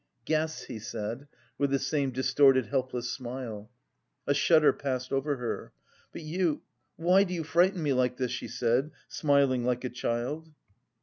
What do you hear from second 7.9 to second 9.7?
like this?" she said, smiling